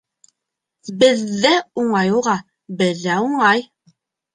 —Беҙҙҙә 1.03 1.53
уңай 1.85 2.13
уға, 2.23 2.37
беҙҙә 2.85 3.23
уңай! 3.31 3.69